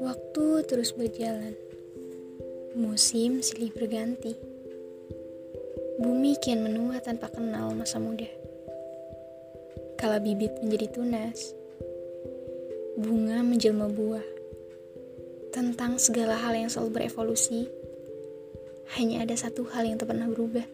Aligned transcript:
Waktu 0.00 0.64
terus 0.64 0.96
berjalan, 0.96 1.52
musim 2.72 3.44
silih 3.44 3.76
berganti. 3.76 4.32
Bumi 6.00 6.40
kian 6.40 6.64
menua 6.64 7.04
tanpa 7.04 7.28
kenal 7.28 7.76
masa 7.76 8.00
muda. 8.00 8.24
Kala 10.00 10.16
bibit 10.16 10.56
menjadi 10.64 10.88
tunas, 10.88 11.52
bunga 12.96 13.44
menjelma 13.44 13.92
buah. 13.92 14.24
Tentang 15.52 16.00
segala 16.00 16.40
hal 16.40 16.56
yang 16.56 16.72
selalu 16.72 17.04
berevolusi, 17.04 17.68
hanya 18.96 19.28
ada 19.28 19.36
satu 19.36 19.68
hal 19.76 19.84
yang 19.84 20.00
tak 20.00 20.08
pernah 20.08 20.24
berubah. 20.24 20.64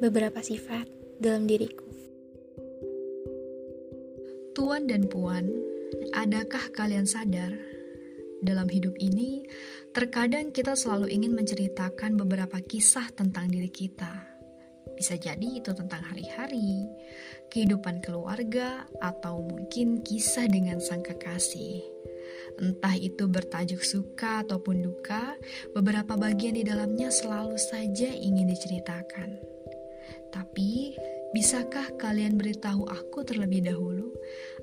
Beberapa 0.00 0.40
sifat 0.40 0.88
dalam 1.20 1.44
diriku. 1.44 1.85
Tuan 4.56 4.88
dan 4.88 5.04
puan, 5.04 5.52
adakah 6.16 6.72
kalian 6.72 7.04
sadar 7.04 7.52
dalam 8.40 8.72
hidup 8.72 8.96
ini, 8.96 9.44
terkadang 9.92 10.48
kita 10.48 10.72
selalu 10.72 11.12
ingin 11.12 11.36
menceritakan 11.36 12.16
beberapa 12.16 12.56
kisah 12.64 13.12
tentang 13.12 13.52
diri 13.52 13.68
kita. 13.68 14.24
Bisa 14.96 15.20
jadi 15.20 15.60
itu 15.60 15.76
tentang 15.76 16.00
hari-hari, 16.08 16.88
kehidupan 17.52 18.00
keluarga, 18.00 18.88
atau 19.04 19.44
mungkin 19.44 20.00
kisah 20.00 20.48
dengan 20.48 20.80
sang 20.80 21.04
kekasih. 21.04 21.84
Entah 22.56 22.96
itu 22.96 23.28
bertajuk 23.28 23.84
suka 23.84 24.40
ataupun 24.40 24.80
duka, 24.80 25.36
beberapa 25.76 26.16
bagian 26.16 26.56
di 26.56 26.64
dalamnya 26.64 27.12
selalu 27.12 27.60
saja 27.60 28.08
ingin 28.08 28.48
diceritakan. 28.48 29.36
Tapi, 30.32 30.96
bisakah 31.34 31.96
kalian 31.98 32.38
beritahu 32.38 32.86
aku 32.86 33.26
terlebih 33.26 33.66
dahulu 33.66 34.14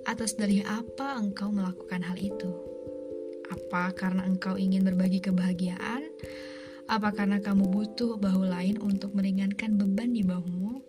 atas 0.07 0.35
dari 0.35 0.63
apa 0.63 1.19
engkau 1.19 1.51
melakukan 1.51 2.03
hal 2.03 2.15
itu? 2.19 2.51
Apa 3.51 3.91
karena 3.91 4.23
engkau 4.23 4.55
ingin 4.55 4.87
berbagi 4.87 5.19
kebahagiaan? 5.19 6.07
Apa 6.87 7.15
karena 7.15 7.39
kamu 7.39 7.67
butuh 7.71 8.19
bahu 8.19 8.47
lain 8.47 8.79
untuk 8.79 9.15
meringankan 9.15 9.79
beban 9.79 10.11
di 10.11 10.23
bahumu? 10.23 10.83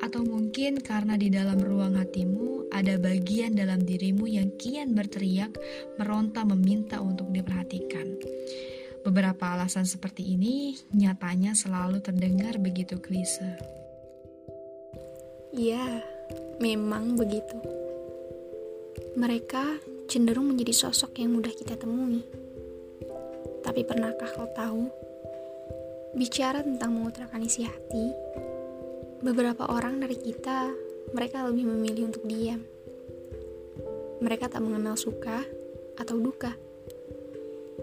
Atau 0.00 0.24
mungkin 0.24 0.80
karena 0.80 1.20
di 1.20 1.28
dalam 1.28 1.60
ruang 1.60 1.96
hatimu 2.00 2.72
ada 2.72 2.96
bagian 2.96 3.52
dalam 3.52 3.84
dirimu 3.84 4.24
yang 4.24 4.48
kian 4.56 4.96
berteriak, 4.96 5.52
meronta 6.00 6.44
meminta 6.48 7.04
untuk 7.04 7.28
diperhatikan. 7.28 8.16
Beberapa 9.00 9.56
alasan 9.56 9.88
seperti 9.88 10.36
ini 10.36 10.76
nyatanya 10.92 11.56
selalu 11.56 12.04
terdengar 12.04 12.60
begitu 12.60 13.00
klise. 13.00 13.79
Ya, 15.50 15.82
memang 16.62 17.18
begitu. 17.18 17.58
Mereka 19.18 19.82
cenderung 20.06 20.46
menjadi 20.46 20.70
sosok 20.70 21.18
yang 21.18 21.34
mudah 21.34 21.50
kita 21.50 21.74
temui. 21.74 22.22
Tapi 23.58 23.82
pernahkah 23.82 24.30
kau 24.30 24.46
tahu, 24.54 24.86
bicara 26.14 26.62
tentang 26.62 26.94
mengutarakan 26.94 27.42
isi 27.42 27.66
hati, 27.66 28.14
beberapa 29.26 29.66
orang 29.66 29.98
dari 29.98 30.14
kita, 30.22 30.70
mereka 31.10 31.42
lebih 31.50 31.66
memilih 31.66 32.14
untuk 32.14 32.22
diam. 32.30 32.62
Mereka 34.22 34.54
tak 34.54 34.62
mengenal 34.62 34.94
suka 34.94 35.42
atau 35.98 36.14
duka. 36.14 36.54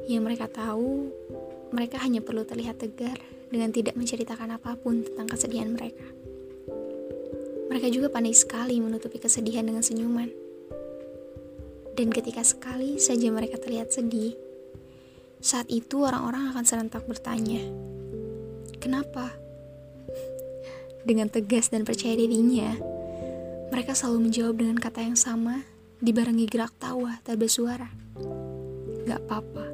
Yang 0.08 0.24
mereka 0.24 0.48
tahu, 0.48 1.12
mereka 1.76 2.00
hanya 2.00 2.24
perlu 2.24 2.48
terlihat 2.48 2.80
tegar 2.80 3.20
dengan 3.52 3.76
tidak 3.76 4.00
menceritakan 4.00 4.56
apa 4.56 4.80
pun 4.80 5.04
tentang 5.04 5.28
kesedihan 5.28 5.68
mereka. 5.68 6.27
Mereka 7.78 7.94
juga 7.94 8.10
pandai 8.10 8.34
sekali 8.34 8.82
menutupi 8.82 9.22
kesedihan 9.22 9.62
dengan 9.62 9.86
senyuman 9.86 10.48
dan 11.94 12.10
ketika 12.10 12.42
sekali 12.46 12.98
saja 12.98 13.30
mereka 13.34 13.58
terlihat 13.58 13.94
sedih, 13.94 14.34
saat 15.42 15.66
itu 15.70 16.02
orang-orang 16.02 16.50
akan 16.50 16.66
serentak 16.66 17.06
bertanya, 17.10 17.62
"Kenapa?" 18.82 19.34
Dengan 21.06 21.30
tegas 21.30 21.70
dan 21.70 21.86
percaya 21.86 22.18
dirinya, 22.18 22.74
mereka 23.74 23.94
selalu 23.94 24.30
menjawab 24.30 24.58
dengan 24.58 24.78
kata 24.82 25.06
yang 25.06 25.18
sama, 25.18 25.62
dibarengi 26.02 26.50
gerak 26.50 26.74
tawa 26.82 27.22
tak 27.22 27.42
bersuara. 27.42 27.94
Gak 29.06 29.22
apa-apa. 29.30 29.66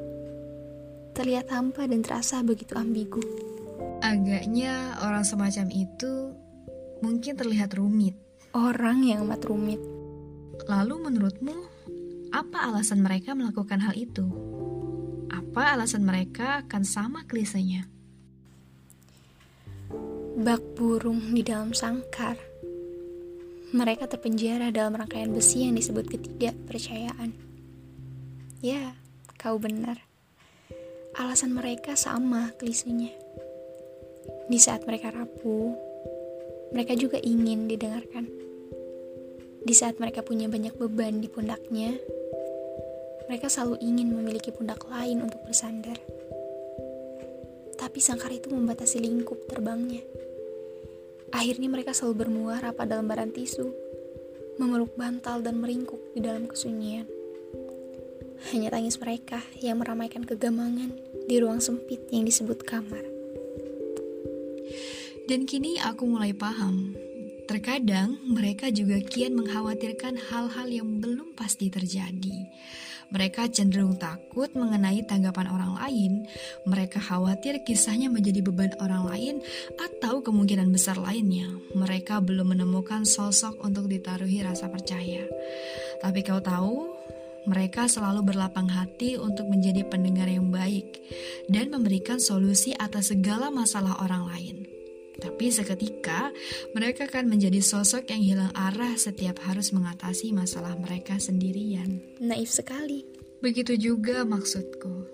Terlihat 1.16 1.48
hampa 1.48 1.88
dan 1.88 2.04
terasa 2.04 2.44
begitu 2.44 2.76
ambigu. 2.76 3.24
Agaknya 4.04 5.00
orang 5.00 5.24
semacam 5.24 5.72
itu 5.72 6.43
mungkin 7.04 7.36
terlihat 7.36 7.76
rumit. 7.76 8.16
Orang 8.56 9.04
yang 9.04 9.28
amat 9.28 9.44
rumit. 9.44 9.82
Lalu 10.64 11.04
menurutmu 11.04 11.56
apa 12.32 12.72
alasan 12.72 13.04
mereka 13.04 13.36
melakukan 13.36 13.84
hal 13.84 13.92
itu? 13.92 14.24
Apa 15.28 15.76
alasan 15.76 16.08
mereka 16.08 16.64
akan 16.64 16.82
sama 16.82 17.28
klisenya? 17.28 17.84
Bak 20.40 20.64
burung 20.74 21.36
di 21.36 21.44
dalam 21.44 21.76
sangkar. 21.76 22.40
Mereka 23.74 24.08
terpenjara 24.08 24.72
dalam 24.72 24.96
rangkaian 24.96 25.30
besi 25.30 25.68
yang 25.68 25.76
disebut 25.76 26.08
ketidakpercayaan. 26.08 27.34
Ya, 28.64 28.96
kau 29.36 29.60
benar. 29.60 30.00
Alasan 31.14 31.52
mereka 31.52 31.94
sama 31.94 32.54
klisenya. 32.56 33.12
Di 34.50 34.58
saat 34.58 34.86
mereka 34.86 35.14
rapuh, 35.14 35.93
mereka 36.74 36.98
juga 36.98 37.22
ingin 37.22 37.70
didengarkan. 37.70 38.26
Di 39.62 39.72
saat 39.72 40.02
mereka 40.02 40.26
punya 40.26 40.50
banyak 40.50 40.74
beban 40.74 41.22
di 41.22 41.30
pundaknya, 41.30 41.94
mereka 43.30 43.46
selalu 43.46 43.78
ingin 43.78 44.10
memiliki 44.10 44.50
pundak 44.50 44.82
lain 44.90 45.22
untuk 45.22 45.38
bersandar. 45.46 45.96
Tapi 47.78 47.98
sangkar 48.02 48.34
itu 48.34 48.50
membatasi 48.50 48.98
lingkup 48.98 49.46
terbangnya. 49.46 50.02
Akhirnya 51.30 51.70
mereka 51.70 51.94
selalu 51.94 52.26
bermuara 52.26 52.74
pada 52.74 52.98
lembaran 52.98 53.30
tisu, 53.30 53.70
memeluk 54.58 54.98
bantal 54.98 55.46
dan 55.46 55.62
meringkuk 55.62 56.02
di 56.10 56.26
dalam 56.26 56.50
kesunyian. 56.50 57.06
Hanya 58.50 58.74
tangis 58.74 58.98
mereka 58.98 59.46
yang 59.62 59.78
meramaikan 59.78 60.26
kegamangan 60.26 60.90
di 61.30 61.38
ruang 61.38 61.62
sempit 61.62 62.02
yang 62.10 62.26
disebut 62.26 62.66
kamar. 62.66 63.13
Dan 65.24 65.48
kini 65.48 65.80
aku 65.80 66.04
mulai 66.04 66.36
paham 66.36 66.92
Terkadang 67.44 68.24
mereka 68.24 68.72
juga 68.72 68.96
kian 69.04 69.36
mengkhawatirkan 69.36 70.16
hal-hal 70.16 70.64
yang 70.72 70.96
belum 70.96 71.36
pasti 71.36 71.68
terjadi. 71.68 72.48
Mereka 73.12 73.52
cenderung 73.52 74.00
takut 74.00 74.48
mengenai 74.56 75.04
tanggapan 75.04 75.52
orang 75.52 75.76
lain. 75.76 76.12
Mereka 76.64 77.04
khawatir 77.04 77.60
kisahnya 77.60 78.08
menjadi 78.08 78.40
beban 78.40 78.72
orang 78.80 79.04
lain, 79.12 79.34
atau 79.76 80.24
kemungkinan 80.24 80.72
besar 80.72 80.96
lainnya. 80.96 81.52
Mereka 81.76 82.24
belum 82.24 82.56
menemukan 82.56 83.04
sosok 83.04 83.60
untuk 83.60 83.92
ditaruhi 83.92 84.40
rasa 84.40 84.72
percaya. 84.72 85.28
Tapi 86.00 86.24
kau 86.24 86.40
tahu, 86.40 86.96
mereka 87.44 87.92
selalu 87.92 88.24
berlapang 88.24 88.72
hati 88.72 89.20
untuk 89.20 89.52
menjadi 89.52 89.84
pendengar 89.84 90.32
yang 90.32 90.48
baik 90.48 90.96
dan 91.52 91.68
memberikan 91.68 92.16
solusi 92.16 92.72
atas 92.72 93.12
segala 93.12 93.52
masalah 93.52 94.00
orang 94.00 94.24
lain. 94.32 94.63
Tapi 95.14 95.46
seketika, 95.50 96.34
mereka 96.74 97.06
akan 97.06 97.30
menjadi 97.30 97.62
sosok 97.62 98.10
yang 98.10 98.22
hilang 98.22 98.52
arah 98.54 98.98
setiap 98.98 99.38
harus 99.46 99.70
mengatasi 99.70 100.34
masalah 100.34 100.74
mereka 100.74 101.18
sendirian. 101.22 102.02
Naif 102.18 102.50
sekali. 102.50 103.06
Begitu 103.38 103.76
juga 103.78 104.26
maksudku. 104.26 105.06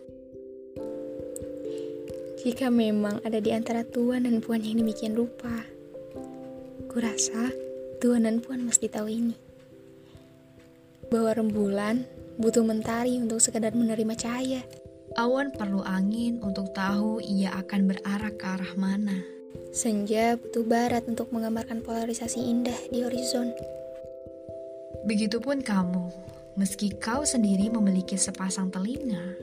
Jika 2.40 2.72
memang 2.72 3.20
ada 3.20 3.36
di 3.36 3.52
antara 3.52 3.84
tuan 3.84 4.24
dan 4.24 4.40
puan 4.40 4.64
yang 4.64 4.80
demikian 4.80 5.12
rupa, 5.12 5.52
kurasa 6.88 7.52
tuan 8.00 8.24
dan 8.24 8.40
puan 8.40 8.64
mesti 8.64 8.88
tahu 8.88 9.12
ini. 9.12 9.36
Bahwa 11.12 11.36
rembulan 11.36 12.08
butuh 12.40 12.64
mentari 12.64 13.20
untuk 13.20 13.44
sekadar 13.44 13.76
menerima 13.76 14.14
cahaya. 14.16 14.62
Awan 15.20 15.52
perlu 15.52 15.84
angin 15.84 16.40
untuk 16.40 16.72
tahu 16.72 17.20
ia 17.20 17.52
akan 17.60 17.92
berarah 17.92 18.32
ke 18.32 18.46
arah 18.46 18.72
mana. 18.78 19.39
Senja 19.70 20.34
butuh 20.34 20.66
barat 20.66 21.06
untuk 21.06 21.30
menggambarkan 21.30 21.82
polarisasi 21.86 22.42
indah 22.42 22.76
di 22.90 23.06
horizon. 23.06 23.54
Begitupun 25.06 25.62
kamu, 25.62 26.10
meski 26.58 26.92
kau 26.98 27.22
sendiri 27.22 27.70
memiliki 27.70 28.18
sepasang 28.18 28.68
telinga, 28.68 29.38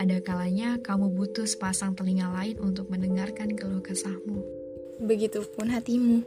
ada 0.00 0.16
kalanya 0.24 0.80
kamu 0.80 1.12
butuh 1.12 1.44
sepasang 1.44 1.92
telinga 1.92 2.32
lain 2.32 2.56
untuk 2.60 2.88
mendengarkan 2.88 3.52
keluh 3.52 3.84
kesahmu. 3.84 4.40
Begitupun 5.00 5.72
hatimu, 5.72 6.24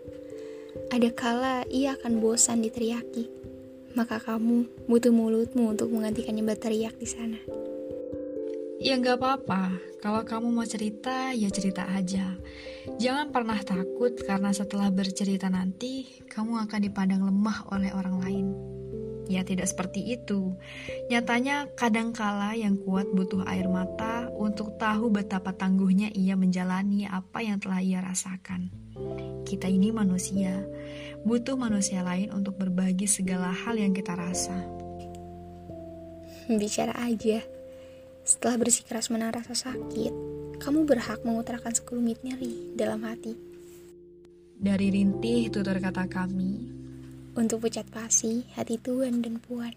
ada 0.90 1.10
kala 1.14 1.66
ia 1.70 1.94
akan 1.98 2.22
bosan 2.22 2.66
diteriaki, 2.66 3.30
maka 3.94 4.18
kamu 4.18 4.66
butuh 4.90 5.14
mulutmu 5.14 5.74
untuk 5.74 5.90
menggantikannya 5.90 6.42
berteriak 6.42 6.98
di 6.98 7.06
sana. 7.10 7.40
Ya 8.84 9.00
nggak 9.00 9.16
apa-apa, 9.16 9.80
kalau 10.04 10.28
kamu 10.28 10.60
mau 10.60 10.68
cerita, 10.68 11.32
ya 11.32 11.48
cerita 11.48 11.88
aja. 11.88 12.36
Jangan 13.00 13.32
pernah 13.32 13.56
takut 13.64 14.12
karena 14.28 14.52
setelah 14.52 14.92
bercerita 14.92 15.48
nanti 15.48 16.20
kamu 16.28 16.68
akan 16.68 16.80
dipandang 16.84 17.24
lemah 17.24 17.72
oleh 17.72 17.96
orang 17.96 18.20
lain. 18.20 18.48
Ya 19.32 19.48
tidak 19.48 19.72
seperti 19.72 20.20
itu. 20.20 20.60
Nyatanya 21.08 21.72
kadangkala 21.80 22.60
yang 22.60 22.76
kuat 22.76 23.08
butuh 23.08 23.48
air 23.48 23.72
mata 23.72 24.28
untuk 24.36 24.76
tahu 24.76 25.08
betapa 25.08 25.56
tangguhnya 25.56 26.12
ia 26.12 26.36
menjalani 26.36 27.08
apa 27.08 27.40
yang 27.40 27.64
telah 27.64 27.80
ia 27.80 28.04
rasakan. 28.04 28.68
Kita 29.48 29.72
ini 29.72 29.96
manusia, 29.96 30.60
butuh 31.24 31.56
manusia 31.56 32.04
lain 32.04 32.36
untuk 32.36 32.60
berbagi 32.60 33.08
segala 33.08 33.48
hal 33.48 33.80
yang 33.80 33.96
kita 33.96 34.12
rasa. 34.12 34.60
Bicara 36.52 37.00
aja. 37.00 37.63
Setelah 38.24 38.56
bersikeras 38.56 39.12
menahan 39.12 39.36
rasa 39.36 39.68
sakit, 39.68 40.14
kamu 40.64 40.88
berhak 40.88 41.20
mengutarakan 41.28 41.76
sekelumit 41.76 42.24
nyeri 42.24 42.72
dalam 42.72 43.04
hati. 43.04 43.36
Dari 44.56 44.96
rintih 44.96 45.52
tutur 45.52 45.76
kata 45.76 46.08
kami, 46.08 46.72
untuk 47.36 47.68
pucat 47.68 47.84
pasi 47.92 48.48
hati 48.56 48.80
tuan 48.80 49.20
dan 49.20 49.44
puan. 49.44 49.76